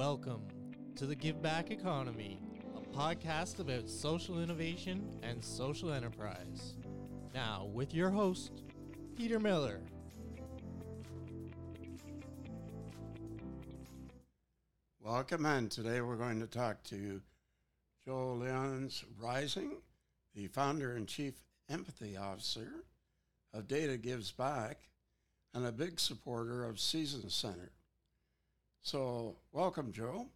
[0.00, 0.46] Welcome
[0.96, 2.40] to the Give Back Economy,
[2.74, 6.74] a podcast about social innovation and social enterprise.
[7.34, 8.62] Now, with your host,
[9.14, 9.82] Peter Miller.
[15.02, 17.20] Welcome, and today we're going to talk to
[18.02, 19.82] Joe Lyons Rising,
[20.34, 21.34] the founder and chief
[21.68, 22.70] empathy officer
[23.52, 24.88] of Data Gives Back,
[25.52, 27.72] and a big supporter of Seasons Center.
[28.82, 30.26] So, welcome, Joe.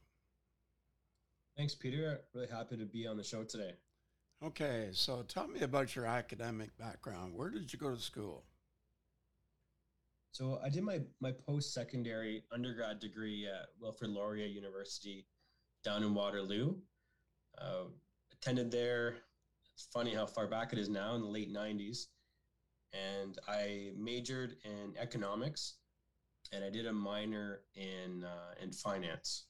[1.57, 2.21] Thanks, Peter.
[2.35, 3.73] Really happy to be on the show today.
[4.43, 7.35] Okay, so tell me about your academic background.
[7.35, 8.45] Where did you go to school?
[10.33, 15.27] So I did my my post secondary undergrad degree at Wilfrid Laurier University
[15.85, 16.75] down in Waterloo.
[17.57, 17.85] Uh,
[18.33, 19.19] attended there.
[19.73, 22.07] It's funny how far back it is now in the late '90s,
[22.93, 25.75] and I majored in economics,
[26.53, 29.47] and I did a minor in uh, in finance.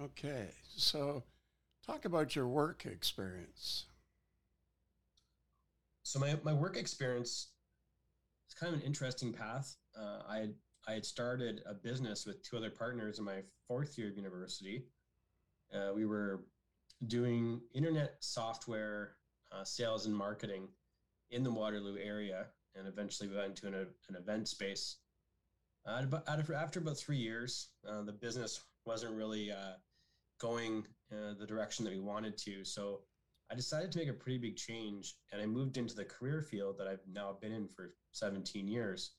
[0.00, 1.22] Okay, so
[1.86, 3.86] talk about your work experience.
[6.02, 7.48] So my my work experience
[8.48, 9.76] is kind of an interesting path.
[9.98, 10.54] Uh, I had
[10.88, 14.86] I had started a business with two other partners in my fourth year of university.
[15.72, 16.44] Uh, we were
[17.06, 19.16] doing internet software
[19.52, 20.68] uh, sales and marketing
[21.30, 24.96] in the Waterloo area, and eventually we went into an, an event space.
[25.86, 29.74] Uh, after about three years, uh, the business wasn't really uh,
[30.40, 32.64] going uh, the direction that we wanted to.
[32.64, 33.00] So
[33.50, 36.78] I decided to make a pretty big change and I moved into the career field
[36.78, 39.12] that I've now been in for 17 years.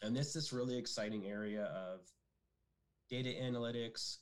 [0.00, 2.00] And it's this really exciting area of
[3.08, 4.18] data analytics,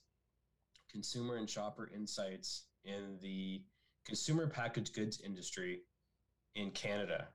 [0.91, 3.62] consumer and shopper insights in the
[4.06, 5.83] consumer packaged goods industry
[6.55, 7.28] in Canada.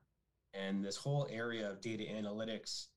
[0.57, 2.87] And this whole area of data analytics,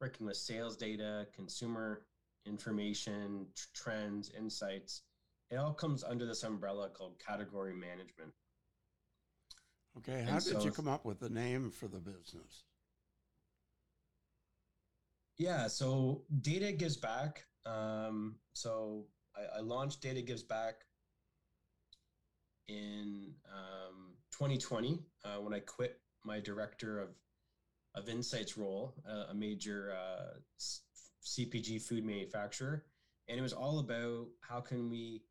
[0.00, 2.06] working with sales data, consumer
[2.44, 5.02] information, tr- trends, insights,
[5.50, 8.32] it all comes under this umbrella called category management.
[9.98, 12.64] Okay, how and did so, you come up with the name for the business?
[15.38, 17.44] Yeah, so Data Gives Back.
[17.66, 19.04] Um, so
[19.36, 20.84] I, I, launched Data Gives Back
[22.68, 27.08] in um, 2020 uh, when I quit my director of
[27.96, 30.38] of insights role, uh, a major uh,
[31.24, 32.84] CPG food manufacturer,
[33.28, 35.22] and it was all about how can we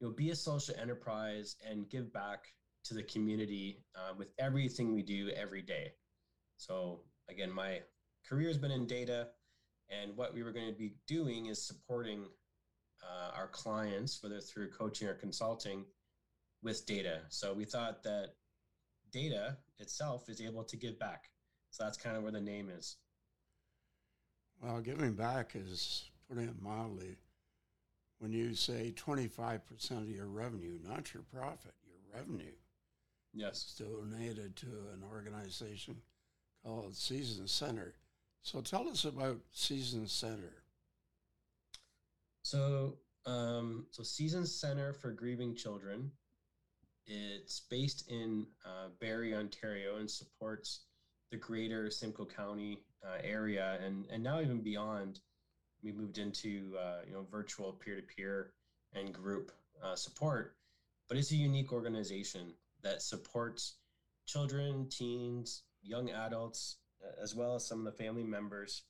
[0.00, 2.46] you know be a social enterprise and give back
[2.84, 5.92] to the community uh, with everything we do every day.
[6.58, 7.80] So again my
[8.28, 9.28] career has been in data
[9.88, 12.26] and what we were going to be doing is supporting
[13.02, 15.84] uh, our clients whether through coaching or consulting
[16.62, 17.20] with data.
[17.28, 18.34] So we thought that
[19.14, 21.30] data itself is able to give back
[21.70, 22.96] so that's kind of where the name is
[24.60, 27.16] well giving back is putting it mildly
[28.24, 29.60] when you say 25%
[29.98, 32.54] of your revenue, not your profit, your revenue.
[33.34, 33.66] Yes.
[33.66, 35.96] Is donated to an organization
[36.64, 37.92] called Seasons Center.
[38.40, 40.54] So tell us about Seasons Center.
[42.42, 42.96] So,
[43.26, 46.10] um, so Seasons Center for Grieving Children.
[47.06, 50.86] It's based in uh, Barrie, Ontario, and supports
[51.30, 55.20] the greater Simcoe County uh, area, and and now even beyond.
[55.82, 58.52] We moved into uh, you know virtual peer-to-peer
[58.94, 60.56] and group uh, support.
[61.08, 63.74] But it's a unique organization that supports
[64.26, 66.76] children teens young adults
[67.22, 68.82] as well as some of the family members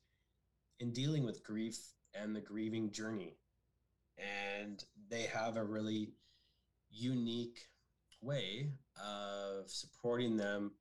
[0.81, 1.79] in dealing with grief
[2.15, 3.37] and the grieving journey.
[4.19, 6.13] And they have a really
[6.91, 7.67] unique
[8.25, 10.73] way of supporting them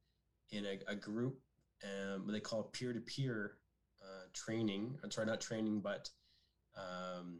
[0.52, 1.40] in a, a group
[1.84, 3.58] um, they call peer-to-peer
[4.02, 4.98] uh, training.
[5.04, 6.10] I'm sorry, not training, but
[6.78, 7.40] um,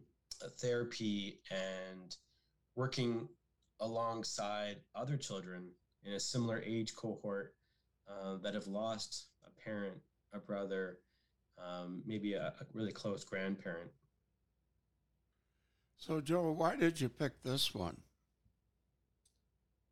[0.60, 2.16] therapy and
[2.76, 3.28] working
[3.80, 5.70] alongside other children
[6.06, 7.56] in a similar age cohort
[8.10, 9.98] uh, that have lost a parent,
[10.34, 11.00] a brother,
[11.58, 13.92] um, maybe a, a really close grandparent.
[15.98, 17.98] So, Joe, why did you pick this one?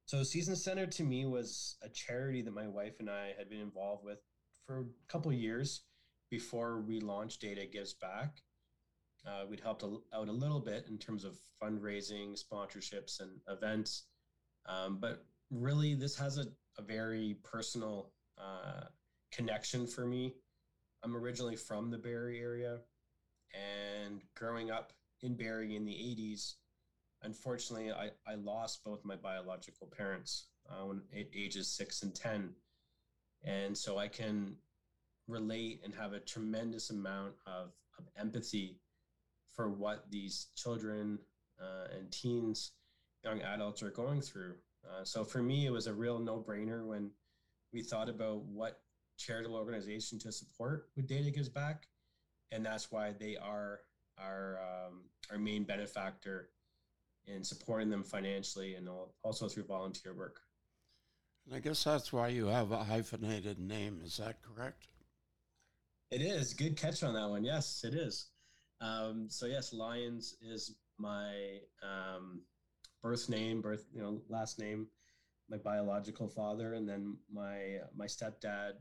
[0.05, 3.61] So, Seasons Center to me was a charity that my wife and I had been
[3.61, 4.19] involved with
[4.65, 5.81] for a couple years
[6.29, 8.41] before we launched Data Gives Back.
[9.27, 14.05] Uh, we'd helped out a little bit in terms of fundraising, sponsorships, and events.
[14.65, 16.45] Um, but really, this has a,
[16.77, 18.85] a very personal uh,
[19.31, 20.33] connection for me.
[21.03, 22.79] I'm originally from the Barrie area,
[23.53, 26.55] and growing up in Barrie in the 80s,
[27.23, 32.51] unfortunately, I, I lost both my biological parents uh, when ages six and 10.
[33.43, 34.55] And so I can
[35.27, 38.79] relate and have a tremendous amount of, of empathy
[39.55, 41.19] for what these children
[41.59, 42.71] uh, and teens,
[43.23, 44.55] young adults are going through.
[44.85, 47.11] Uh, so for me, it was a real no brainer when
[47.71, 48.81] we thought about what
[49.17, 51.87] charitable organization to support with Data Gives Back.
[52.51, 53.81] And that's why they are
[54.19, 56.49] our, um, our main benefactor
[57.27, 58.89] in supporting them financially and
[59.23, 60.41] also through volunteer work.
[61.45, 64.01] And I guess that's why you have a hyphenated name.
[64.03, 64.87] Is that correct?
[66.11, 66.53] It is.
[66.53, 67.43] Good catch on that one.
[67.43, 68.27] Yes, it is.
[68.81, 72.41] Um, so yes, Lyons is my um,
[73.01, 74.87] birth name, birth you know last name,
[75.49, 78.73] my biological father, and then my my stepdad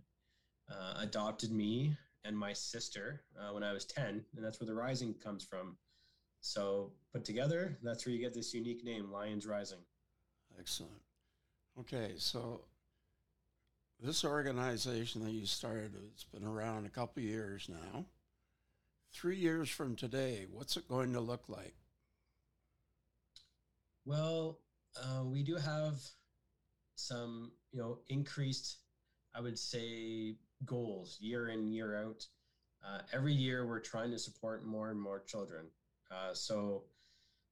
[0.70, 4.74] uh, adopted me and my sister uh, when I was ten, and that's where the
[4.74, 5.76] Rising comes from.
[6.40, 9.78] So put together, that's where you get this unique name, Lyons Rising.
[10.58, 10.92] Excellent.
[11.78, 12.62] Okay, so
[14.02, 18.04] this organization that you started, it's been around a couple years now.
[19.12, 21.74] Three years from today, what's it going to look like?
[24.04, 24.60] Well,
[24.96, 26.00] uh, we do have
[26.94, 28.78] some, you know, increased,
[29.34, 32.26] I would say, goals year in, year out.
[32.86, 35.66] Uh, every year, we're trying to support more and more children.
[36.10, 36.84] Uh, so,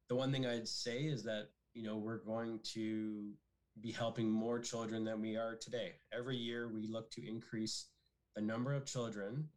[0.08, 3.32] the one thing I'd say is that, you know, we're going to
[3.80, 5.92] be helping more children than we are today.
[6.12, 7.86] Every year, we look to increase
[8.34, 9.48] the number of children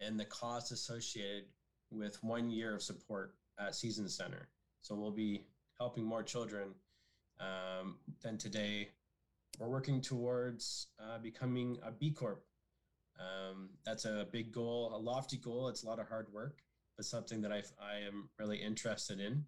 [0.00, 1.44] and the cost associated
[1.90, 4.48] with one year of support at Seasons Center.
[4.82, 5.44] So we'll be
[5.78, 6.68] helping more children
[7.38, 8.90] um, than today.
[9.58, 12.44] We're working towards uh, becoming a B Corp.
[13.18, 15.68] Um, that's a big goal, a lofty goal.
[15.68, 16.62] It's a lot of hard work,
[17.00, 19.42] but something that I, I am really interested in.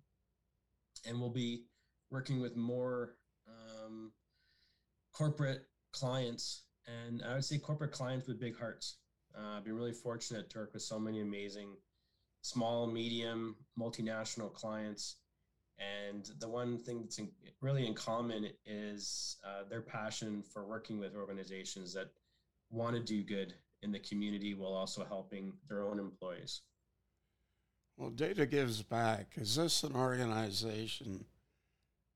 [1.07, 1.67] And we'll be
[2.11, 3.17] working with more
[3.47, 4.13] um,
[5.13, 8.97] corporate clients, and I would say corporate clients with big hearts.
[9.37, 11.77] Uh, I've been really fortunate to work with so many amazing
[12.41, 15.17] small, medium, multinational clients.
[15.79, 17.29] And the one thing that's in,
[17.61, 22.09] really in common is uh, their passion for working with organizations that
[22.71, 23.53] want to do good
[23.83, 26.63] in the community while also helping their own employees.
[27.97, 31.25] Well, Data Gives Back, is this an organization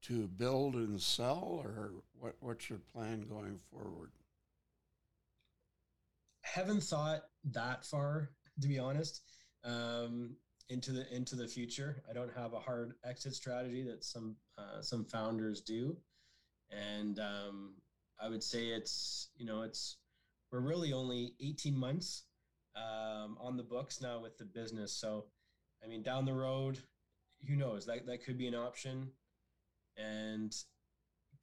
[0.02, 4.10] to build and sell, or what, what's your plan going forward?
[6.42, 8.30] Haven't thought that far,
[8.60, 9.22] to be honest,
[9.64, 10.36] um,
[10.68, 12.02] into the into the future.
[12.08, 15.96] I don't have a hard exit strategy that some uh, some founders do,
[16.70, 17.74] and um,
[18.20, 19.96] I would say it's you know it's
[20.50, 22.24] we're really only 18 months
[22.76, 24.92] um, on the books now with the business.
[24.92, 25.24] So,
[25.86, 26.78] I mean, down the road,
[27.46, 27.86] who knows?
[27.86, 29.10] That that could be an option.
[29.96, 30.54] And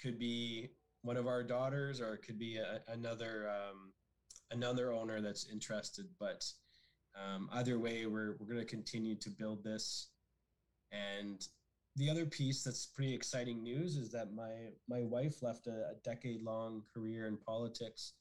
[0.01, 0.69] could be
[1.01, 3.93] one of our daughters or it could be a, another um,
[4.51, 6.05] another owner that's interested.
[6.19, 6.45] But
[7.15, 10.09] um, either way we're, we're going to continue to build this.
[10.91, 11.45] And
[11.95, 14.51] the other piece that's pretty exciting news is that my
[14.89, 18.13] my wife left a, a decade long career in politics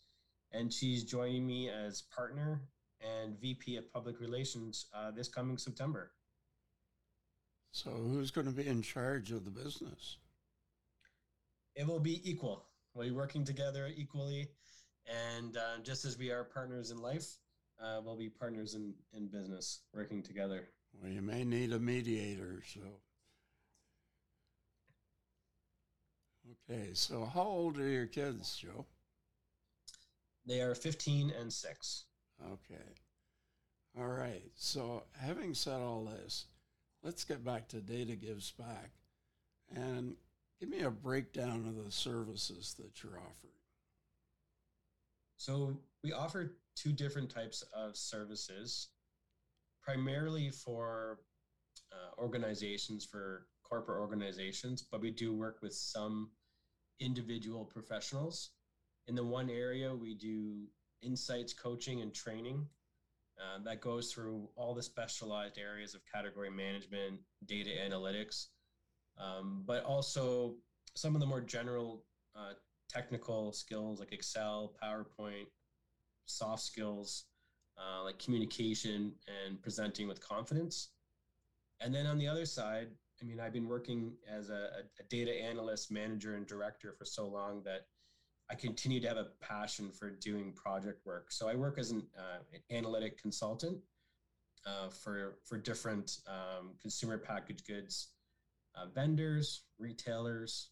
[0.52, 2.62] and she's joining me as partner
[3.02, 6.12] and vp of public relations uh, this coming september
[7.72, 10.19] so who's going to be in charge of the business
[11.74, 12.67] it will be equal.
[12.94, 14.48] We'll be working together equally,
[15.06, 17.38] and uh, just as we are partners in life,
[17.82, 20.69] uh, we'll be partners in in business, working together.
[21.00, 22.62] Well, you may need a mediator.
[22.67, 22.81] So,
[26.70, 26.91] okay.
[26.93, 28.84] So, how old are your kids, Joe?
[30.46, 32.05] They are fifteen and six.
[32.44, 32.82] Okay.
[33.99, 34.51] All right.
[34.56, 36.46] So, having said all this,
[37.03, 38.91] let's get back to Data Gives Back.
[39.75, 40.17] And
[40.63, 43.58] Give me a breakdown of the services that you're offering.
[45.37, 48.91] So, we offer two different types of services,
[49.82, 51.19] primarily for
[51.91, 56.31] uh, organizations, for corporate organizations, but we do work with some
[57.01, 58.51] individual professionals.
[59.08, 60.69] In the one area, we do
[61.03, 62.67] insights coaching and training.
[63.39, 68.49] Uh, that goes through all the specialized areas of category management, data analytics,
[69.19, 70.55] um, but also
[70.94, 72.05] some of the more general
[72.37, 72.53] uh,
[72.89, 75.47] technical skills like Excel, PowerPoint,
[76.27, 77.25] soft skills
[77.79, 79.13] uh, like communication
[79.47, 80.91] and presenting with confidence.
[81.81, 82.89] And then on the other side,
[83.21, 87.27] I mean, I've been working as a, a data analyst, manager, and director for so
[87.27, 87.87] long that
[88.53, 91.32] I continue to have a passion for doing project work.
[91.32, 93.79] So I work as an uh, analytic consultant
[94.67, 98.09] uh, for for different um, consumer packaged goods
[98.75, 100.69] uh, vendors, retailers,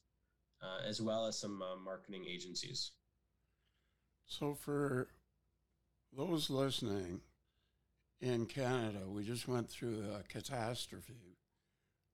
[0.63, 2.93] uh, as well as some uh, marketing agencies.
[4.27, 5.09] So, for
[6.17, 7.21] those listening,
[8.21, 9.01] in Canada.
[9.09, 11.39] We just went through a catastrophe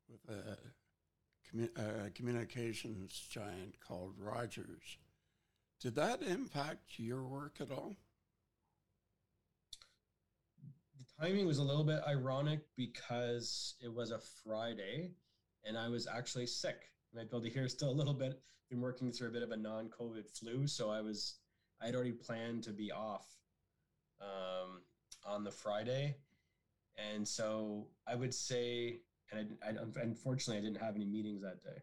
[0.09, 0.57] with a,
[1.51, 4.99] commu- a communications giant called Rogers.
[5.81, 7.97] Did that impact your work at all?
[10.99, 15.13] The timing was a little bit ironic because it was a Friday
[15.67, 16.93] and I was actually sick.
[17.13, 18.41] You might be able to hear still a little bit.
[18.71, 21.39] Been working through a bit of a non-COVID flu, so I was
[21.81, 23.27] I had already planned to be off
[24.21, 24.81] um,
[25.25, 26.17] on the Friday,
[26.97, 31.63] and so I would say, and I, I, unfortunately I didn't have any meetings that
[31.63, 31.81] day.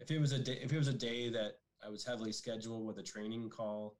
[0.00, 2.86] If it was a day, if it was a day that I was heavily scheduled
[2.86, 3.96] with a training call,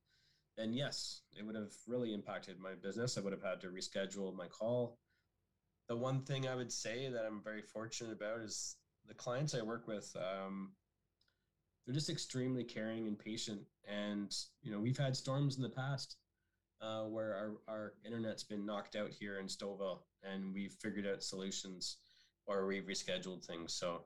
[0.56, 3.18] then yes, it would have really impacted my business.
[3.18, 4.98] I would have had to reschedule my call.
[5.88, 8.76] The one thing I would say that I'm very fortunate about is
[9.06, 10.14] the clients I work with.
[10.16, 10.72] Um,
[11.84, 13.60] they're just extremely caring and patient.
[13.86, 16.16] And you know, we've had storms in the past
[16.80, 21.22] uh, where our, our internet's been knocked out here in Stouffville, and we've figured out
[21.22, 21.98] solutions
[22.46, 23.74] or we've rescheduled things.
[23.74, 24.04] So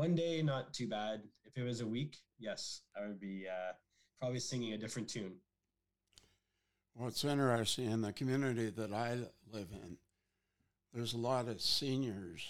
[0.00, 1.20] one day, not too bad.
[1.44, 3.72] If it was a week, yes, I would be uh,
[4.18, 5.34] probably singing a different tune.
[6.94, 9.18] Well, it's interesting in the community that I
[9.52, 9.98] live in.
[10.94, 12.42] There's a lot of seniors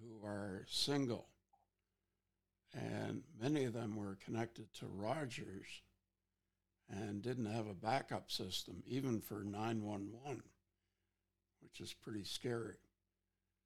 [0.00, 1.28] who are single
[2.74, 5.82] and many of them were connected to Rogers
[6.90, 10.42] and didn't have a backup system, even for 911,
[11.62, 12.76] which is pretty scary.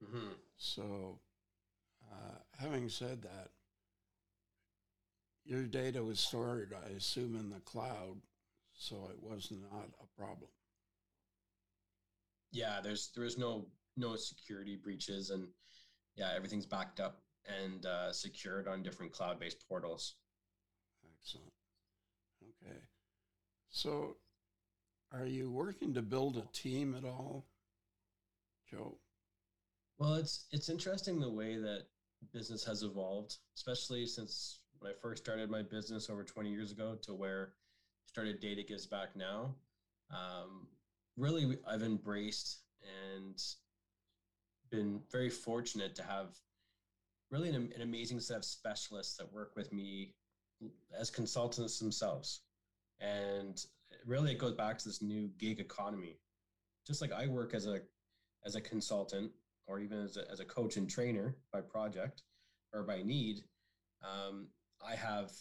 [0.05, 0.33] Mm-hmm.
[0.59, 1.19] So,
[2.13, 3.49] uh, having said that,
[5.45, 8.21] your data was stored, I assume, in the cloud,
[8.75, 10.51] so it was not a problem.
[12.53, 13.67] Yeah, there's there was no
[13.97, 15.49] no security breaches, and
[16.17, 20.15] yeah, everything's backed up and uh, secured on different cloud-based portals.
[21.19, 21.53] Excellent.
[22.43, 22.79] Okay.
[23.71, 24.17] So,
[25.13, 27.47] are you working to build a team at all,
[28.71, 28.99] Joe?
[29.99, 31.87] Well, it's it's interesting the way that
[32.33, 36.97] business has evolved, especially since when I first started my business over 20 years ago
[37.03, 39.55] to where I started Data Gives Back now.
[40.11, 40.69] Um,
[41.17, 42.59] really, I've embraced
[43.15, 43.43] and
[44.71, 46.37] been very fortunate to have
[47.31, 50.15] really an, an amazing set of specialists that work with me
[50.99, 52.41] as consultants themselves.
[53.01, 53.65] And
[54.07, 56.19] really it goes back to this new gig economy.
[56.87, 57.81] Just like I work as a
[58.45, 59.31] as a consultant
[59.73, 62.23] or even as a, as a coach and trainer by project
[62.75, 63.41] or by need,
[64.03, 64.49] um,
[64.87, 65.33] I have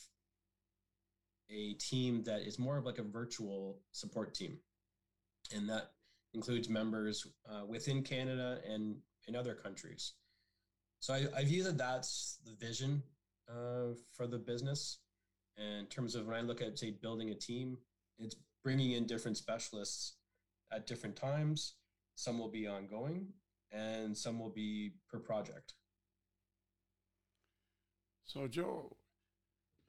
[1.50, 4.58] a team that is more of like a virtual support team.
[5.54, 5.92] And that
[6.34, 8.96] includes members uh, within Canada and
[9.28, 10.14] in other countries.
[11.02, 13.04] So I, I view that that's the vision
[13.50, 15.00] uh, for the business.
[15.58, 17.78] And in terms of when I look at, say, building a team,
[18.18, 20.16] it's bringing in different specialists
[20.72, 21.74] at different times.
[22.16, 23.28] Some will be ongoing
[23.72, 25.74] and some will be per project.
[28.26, 28.96] So, Joe,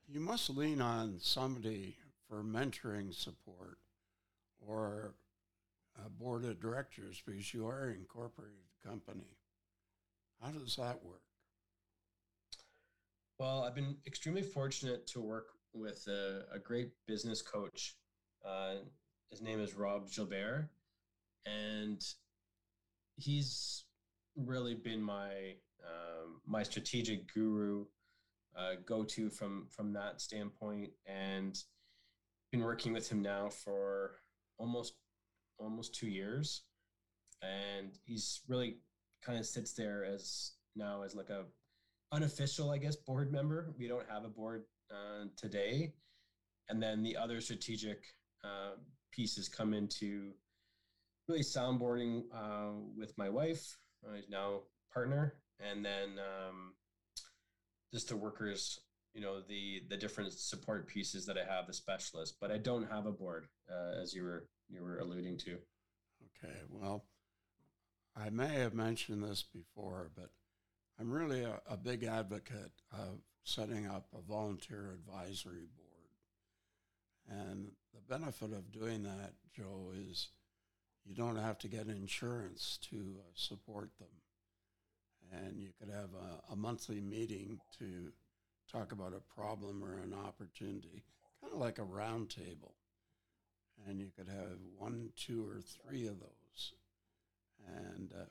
[0.08, 1.96] you must lean on somebody
[2.28, 3.78] for mentoring support
[4.66, 5.14] or
[6.04, 9.36] a board of directors because you are an incorporated company.
[10.40, 11.22] How does that work?
[13.38, 17.96] Well, I've been extremely fortunate to work with a, a great business coach.
[18.44, 18.76] Uh,
[19.30, 20.68] his name is Rob Gilbert,
[21.46, 22.04] and
[23.16, 23.84] he's
[24.36, 25.54] really been my
[25.84, 27.84] um, my strategic guru,
[28.56, 31.58] uh, go to from from that standpoint, and
[32.50, 34.12] been working with him now for
[34.58, 34.94] almost
[35.58, 36.62] almost two years,
[37.42, 38.78] and he's really
[39.24, 41.44] kind of sits there as now as like a
[42.12, 43.72] unofficial, I guess, board member.
[43.78, 45.94] We don't have a board uh, today,
[46.68, 48.04] and then the other strategic
[48.44, 48.76] uh,
[49.10, 50.32] pieces come into
[51.28, 53.76] really soundboarding uh, with my wife,
[54.06, 54.60] uh, now
[54.92, 56.74] partner, and then um,
[57.92, 58.80] just the workers.
[59.14, 62.90] You know the the different support pieces that I have, the specialist, but I don't
[62.90, 65.58] have a board, uh, as you were you were alluding to.
[66.42, 67.04] Okay, well,
[68.16, 70.30] I may have mentioned this before, but
[70.98, 75.92] I'm really a, a big advocate of setting up a volunteer advisory board.
[77.28, 80.28] And the benefit of doing that, Joe, is
[81.06, 84.08] you don't have to get insurance to uh, support them.
[85.32, 88.12] And you could have a, a, monthly meeting to
[88.70, 91.04] talk about a problem or an opportunity,
[91.40, 92.72] kind of like a roundtable.
[93.88, 96.72] And you could have one, two, or three of those
[97.68, 98.24] and uh,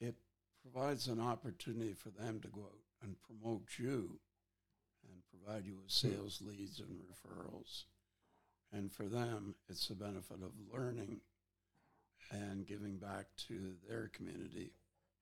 [0.00, 0.14] it
[0.62, 4.18] provides an opportunity for them to go out and promote you
[5.04, 7.84] and provide you with sales leads and referrals.
[8.72, 11.20] And for them, it's the benefit of learning
[12.30, 14.72] and giving back to their community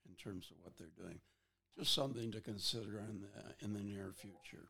[0.09, 1.19] in terms of what they're doing.
[1.79, 4.69] Just something to consider in the in the near future.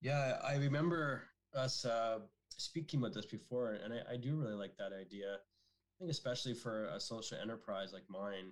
[0.00, 1.22] Yeah, I remember
[1.54, 2.18] us uh,
[2.56, 5.34] speaking about this before, and I, I do really like that idea.
[5.34, 8.50] I think especially for a social enterprise like mine,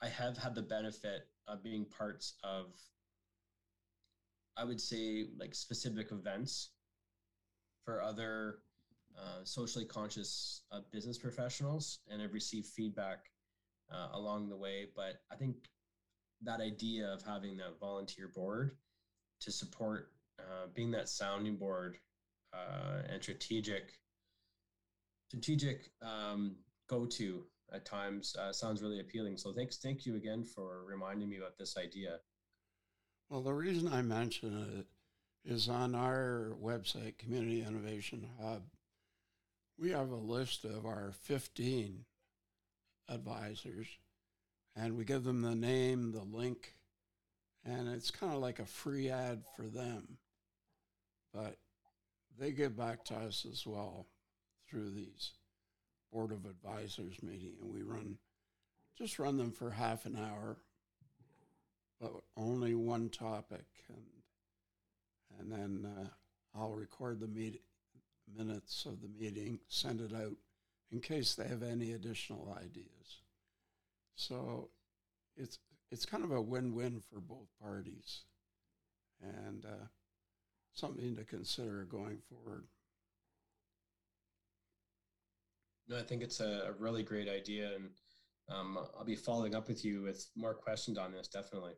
[0.00, 2.72] I have had the benefit of being parts of,
[4.56, 6.70] I would say, like specific events
[7.84, 8.60] for other
[9.18, 13.30] uh, socially conscious uh, business professionals, and I've received feedback
[13.92, 14.86] uh, along the way.
[14.94, 15.56] But I think
[16.42, 18.76] that idea of having that volunteer board
[19.40, 21.98] to support uh, being that sounding board
[22.52, 23.92] uh, and strategic
[25.28, 26.56] strategic um,
[26.88, 29.36] go-to at times sounds really appealing.
[29.36, 32.18] So thanks, thank you again for reminding me about this idea.
[33.28, 34.86] Well, the reason I mention it
[35.44, 38.62] is on our website, Community Innovation Hub.
[39.80, 42.04] We have a list of our 15
[43.08, 43.86] advisors,
[44.76, 46.74] and we give them the name, the link,
[47.64, 50.18] and it's kind of like a free ad for them.
[51.32, 51.56] But
[52.38, 54.06] they give back to us as well
[54.68, 55.30] through these
[56.12, 58.18] board of advisors meeting, and we run
[58.98, 60.58] just run them for half an hour,
[61.98, 64.04] but only one topic, and
[65.38, 66.08] and then uh,
[66.54, 67.62] I'll record the meet
[68.36, 70.36] minutes of the meeting, send it out
[70.90, 73.22] in case they have any additional ideas.
[74.14, 74.70] So
[75.36, 75.58] it's
[75.90, 78.24] it's kind of a win-win for both parties,
[79.20, 79.86] and uh,
[80.72, 82.66] something to consider going forward.
[85.88, 87.90] No, I think it's a, a really great idea, and
[88.48, 91.26] um, I'll be following up with you with more questions on this.
[91.26, 91.72] Definitely.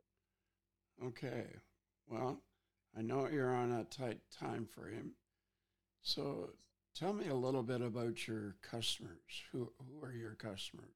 [1.02, 1.46] Okay.
[2.06, 2.42] Well,
[2.96, 5.12] I know you're on a tight time frame,
[6.02, 6.50] so
[6.94, 9.42] tell me a little bit about your customers.
[9.52, 10.88] Who who are your customers,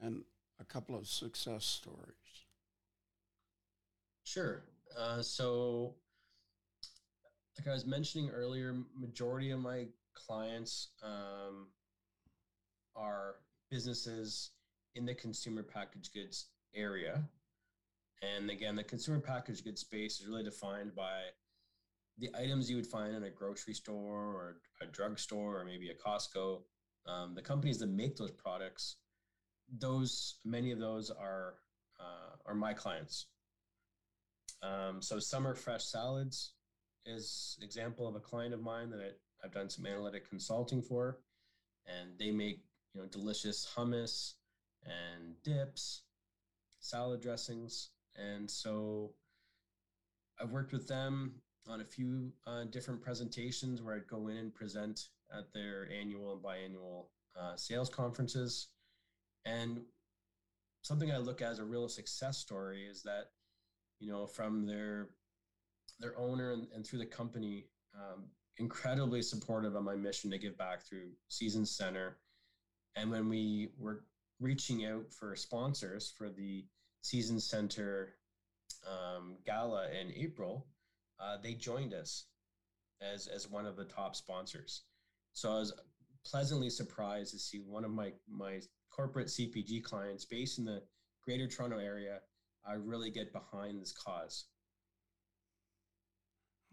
[0.00, 0.24] and
[0.60, 2.46] a couple of success stories.
[4.24, 4.62] Sure.
[4.98, 5.94] Uh, so,
[7.58, 11.68] like I was mentioning earlier, majority of my clients um,
[12.96, 13.36] are
[13.70, 14.50] businesses
[14.94, 17.22] in the consumer packaged goods area.
[18.22, 21.20] And again, the consumer packaged goods space is really defined by
[22.18, 25.94] the items you would find in a grocery store or a drugstore or maybe a
[25.94, 26.62] Costco.
[27.06, 28.96] Um, the companies that make those products,
[29.78, 31.54] those many of those are
[32.00, 33.26] uh, are my clients.
[34.62, 36.52] Um, so Summer Fresh Salads
[37.06, 41.20] is example of a client of mine that I, I've done some analytic consulting for,
[41.86, 44.34] and they make you know delicious hummus
[44.84, 46.02] and dips,
[46.80, 49.12] salad dressings, and so
[50.40, 51.34] I've worked with them
[51.68, 56.32] on a few uh, different presentations where I'd go in and present at their annual
[56.32, 57.06] and biannual
[57.38, 58.68] uh, sales conferences.
[59.44, 59.80] And
[60.82, 63.30] something I look at as a real success story is that,
[64.00, 65.08] you know, from their
[66.00, 68.24] their owner and, and through the company, um,
[68.58, 72.18] incredibly supportive of my mission to give back through Seasons Center.
[72.94, 74.04] And when we were
[74.40, 76.64] reaching out for sponsors for the
[77.02, 78.14] Seasons Center
[78.86, 80.66] um, gala in April,
[81.20, 82.26] uh, they joined us
[83.00, 84.82] as as one of the top sponsors.
[85.32, 85.72] So I was
[86.24, 90.82] pleasantly surprised to see one of my my corporate CPG clients based in the
[91.22, 92.20] Greater Toronto area
[92.66, 94.46] I really get behind this cause.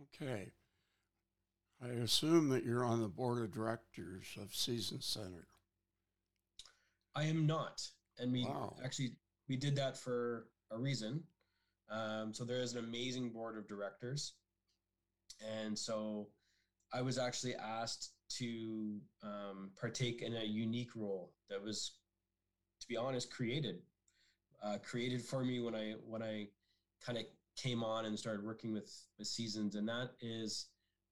[0.01, 0.51] Okay.
[1.81, 5.47] I assume that you're on the board of directors of Seasons Center.
[7.15, 7.81] I am not,
[8.17, 8.75] and we Wow.
[8.83, 9.15] actually
[9.47, 11.23] we did that for a reason.
[11.89, 14.33] Um, so there is an amazing board of directors,
[15.45, 16.29] and so
[16.93, 21.91] I was actually asked to um, partake in a unique role that was,
[22.81, 23.81] to be honest, created
[24.63, 26.47] uh, created for me when I when I
[27.05, 30.67] kind of came on and started working with with Seasons, and that is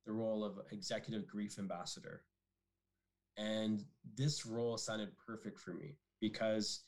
[0.06, 2.24] the role of executive grief ambassador.
[3.38, 3.84] And
[4.16, 6.84] this role sounded perfect for me because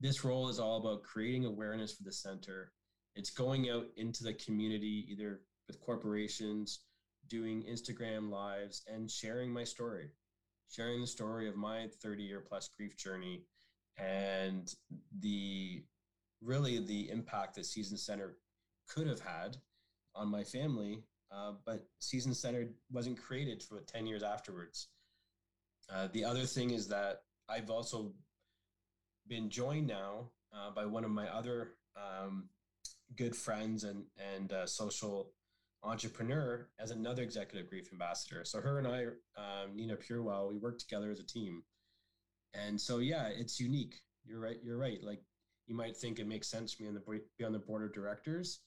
[0.00, 2.72] this role is all about creating awareness for the center.
[3.16, 6.80] It's going out into the community, either with corporations,
[7.28, 10.10] doing Instagram lives, and sharing my story,
[10.68, 13.44] sharing the story of my 30 year plus grief journey
[13.96, 14.74] and
[15.20, 15.82] the
[16.42, 18.36] really the impact that Seasons Center
[18.88, 19.56] could have had
[20.14, 21.02] on my family.
[21.30, 24.88] Uh, but Seasons Center wasn't created for 10 years afterwards.
[25.92, 28.12] Uh, the other thing is that I've also
[29.26, 32.48] been joined now uh, by one of my other um,
[33.16, 35.32] good friends and and uh, social
[35.82, 38.42] entrepreneur as another executive grief ambassador.
[38.44, 39.04] So her and I,
[39.36, 41.62] um, Nina Purewell, we work together as a team,
[42.54, 43.96] And so, yeah, it's unique.
[44.24, 44.58] You're right.
[44.62, 45.02] You're right.
[45.02, 45.22] Like
[45.66, 47.92] you might think it makes sense for me on the be on the board of
[47.92, 48.60] directors,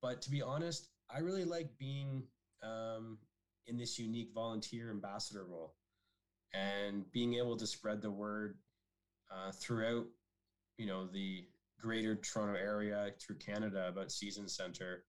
[0.00, 2.24] but to be honest, I really like being
[2.62, 3.18] um,
[3.66, 5.74] in this unique volunteer ambassador role
[6.54, 8.56] and being able to spread the word
[9.30, 10.06] uh, throughout,
[10.78, 11.44] you know, the
[11.82, 15.04] greater Toronto area through Canada about Seasons Center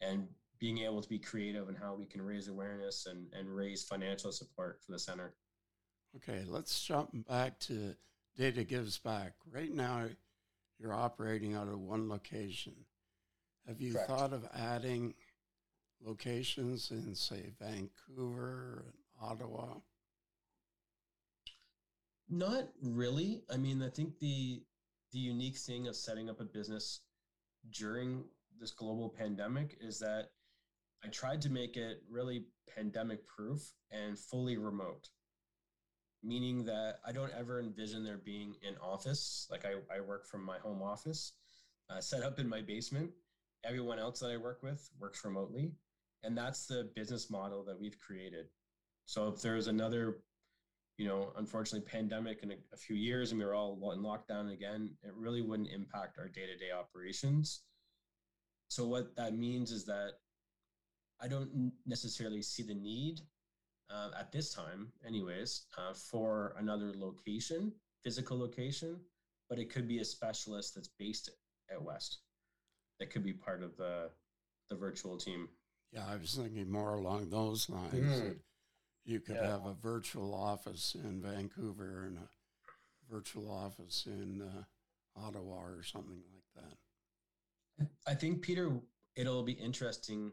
[0.00, 0.28] and
[0.60, 4.30] being able to be creative in how we can raise awareness and, and raise financial
[4.30, 5.34] support for the center.
[6.16, 7.94] Okay, let's jump back to
[8.36, 9.34] Data Gives Back.
[9.50, 10.06] Right now,
[10.78, 12.74] you're operating out of one location.
[13.66, 14.08] Have you Correct.
[14.08, 15.14] thought of adding
[16.00, 19.74] locations in, say, Vancouver and Ottawa?
[22.28, 23.42] Not really.
[23.52, 24.62] I mean, I think the
[25.12, 27.00] the unique thing of setting up a business
[27.70, 28.24] during
[28.60, 30.30] this global pandemic is that
[31.04, 35.08] I tried to make it really pandemic proof and fully remote,
[36.22, 39.46] meaning that I don't ever envision there being an office.
[39.50, 41.34] Like I, I work from my home office,
[41.88, 43.10] uh, set up in my basement.
[43.64, 45.72] Everyone else that I work with works remotely.
[46.24, 48.46] And that's the business model that we've created.
[49.06, 50.18] So if there's another,
[50.98, 54.52] you know, unfortunately pandemic in a, a few years and we were all in lockdown
[54.52, 57.62] again, it really wouldn't impact our day-to-day operations.
[58.68, 60.14] So what that means is that
[61.20, 63.20] I don't necessarily see the need
[63.90, 67.72] uh, at this time, anyways, uh, for another location,
[68.04, 69.00] physical location,
[69.48, 71.30] but it could be a specialist that's based
[71.72, 72.18] at West
[72.98, 74.10] that could be part of the
[74.70, 75.48] the virtual team.
[75.92, 77.94] Yeah, I was thinking more along those lines.
[77.94, 78.36] Mm.
[79.08, 79.52] You could yeah.
[79.52, 82.28] have a virtual office in Vancouver and a
[83.10, 84.64] virtual office in uh,
[85.18, 86.66] Ottawa or something like
[87.78, 87.88] that.
[88.06, 88.70] I think Peter,
[89.16, 90.30] it'll be interesting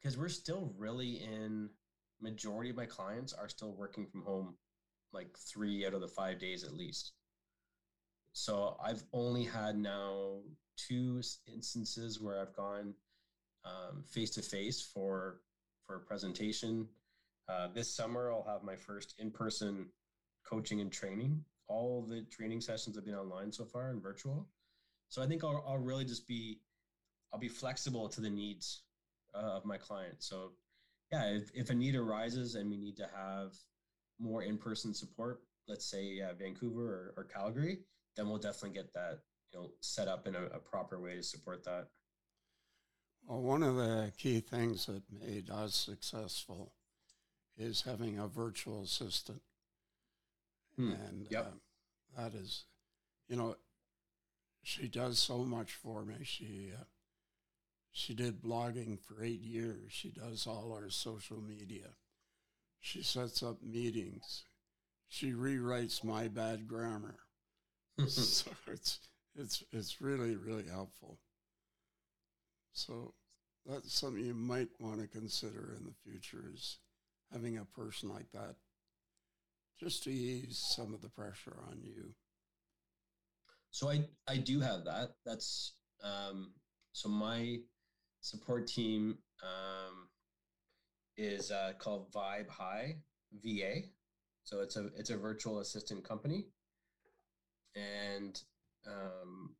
[0.00, 1.68] because we're still really in
[2.20, 4.54] majority of my clients are still working from home
[5.12, 7.14] like three out of the five days at least
[8.32, 10.36] so i've only had now
[10.76, 11.20] two
[11.52, 12.94] instances where i've gone
[14.06, 15.40] face to face for
[15.84, 16.86] for a presentation
[17.48, 19.86] uh, this summer i'll have my first in-person
[20.48, 24.48] coaching and training all the training sessions have been online so far and virtual
[25.08, 26.60] so i think i'll, I'll really just be
[27.32, 28.82] i'll be flexible to the needs
[29.34, 30.28] uh, of my clients.
[30.28, 30.52] So,
[31.10, 33.52] yeah, if, if a need arises and we need to have
[34.18, 37.78] more in-person support, let's say uh, Vancouver or, or, Calgary,
[38.16, 39.20] then we'll definitely get that
[39.52, 41.88] you know set up in a, a proper way to support that.
[43.26, 46.72] Well, one of the key things that made us successful
[47.56, 49.42] is having a virtual assistant,
[50.76, 50.92] hmm.
[50.92, 51.52] and yep.
[52.16, 52.64] uh, that is,
[53.28, 53.56] you know,
[54.62, 56.16] she does so much for me.
[56.22, 56.84] She uh,
[57.90, 59.92] she did blogging for eight years.
[59.92, 61.88] She does all our social media.
[62.80, 64.44] She sets up meetings.
[65.08, 67.16] She rewrites my bad grammar.
[68.08, 68.98] so it's
[69.36, 71.18] it's it's really really helpful.
[72.72, 73.14] So
[73.66, 76.78] that's something you might want to consider in the future is
[77.32, 78.56] having a person like that
[79.80, 82.14] just to ease some of the pressure on you.
[83.70, 85.14] So I I do have that.
[85.24, 86.52] That's um,
[86.92, 87.58] so my
[88.20, 90.08] support team um,
[91.16, 92.96] is uh, called Vibe High
[93.42, 93.82] VA.
[94.44, 96.46] So it's a it's a virtual assistant company,
[97.74, 98.40] and
[98.86, 99.54] um,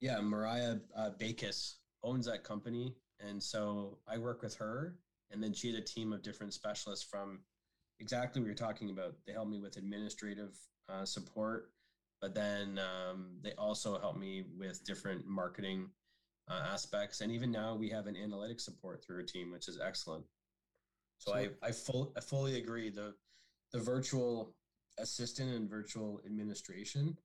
[0.00, 4.96] yeah, Mariah uh, Bakis owns that company, and so I work with her,
[5.32, 7.40] and then she had a team of different specialists from
[8.00, 9.14] exactly what you're talking about.
[9.26, 10.56] They helped me with administrative
[10.88, 11.70] uh, support,
[12.20, 15.90] but then um, they also helped me with different marketing
[16.48, 17.20] uh, aspects.
[17.20, 20.24] And even now we have an analytics support through a team, which is excellent.
[21.18, 22.90] So, so I, I, full, I fully agree.
[22.90, 23.14] The,
[23.72, 24.54] the virtual
[24.98, 27.16] assistant and virtual administration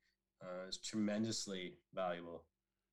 [0.41, 2.43] uh, is tremendously valuable.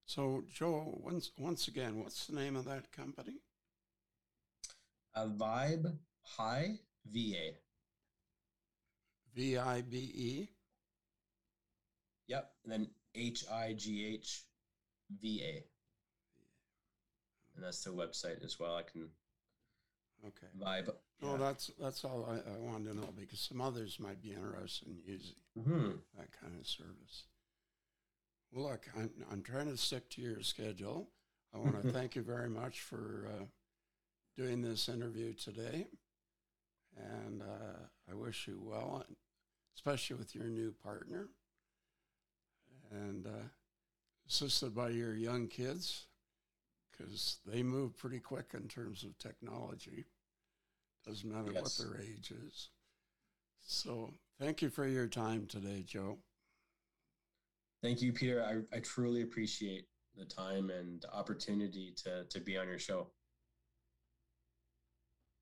[0.06, 3.40] So, Joe, once once again, what's the name of that company?
[5.14, 6.78] A Vibe High
[7.10, 7.52] VA.
[9.34, 10.48] V I B E.
[12.28, 14.42] Yep, and then H I G H
[15.20, 15.64] V A
[17.56, 18.76] and that's the website as well.
[18.76, 19.08] I can
[20.26, 20.90] okay vibe.
[21.22, 21.36] Oh, yeah.
[21.36, 24.96] that's that's all I, I, wanted to know because some others might be interested in
[25.06, 25.90] using mm-hmm.
[26.18, 27.24] that kind of service.
[28.52, 31.08] Well, look, I'm I'm trying to stick to your schedule.
[31.54, 33.44] I want to thank you very much for uh,
[34.36, 35.86] doing this interview today,
[36.96, 39.04] and uh, I wish you well,
[39.76, 41.28] especially with your new partner,
[42.90, 43.48] and uh,
[44.28, 46.06] assisted by your young kids
[46.90, 50.04] because they move pretty quick in terms of technology.
[51.06, 51.62] Doesn't matter yes.
[51.62, 52.70] what their age is.
[53.66, 56.18] So Thank you for your time today, Joe.
[57.82, 58.42] Thank you, Peter.
[58.42, 63.08] I, I truly appreciate the time and opportunity to, to be on your show.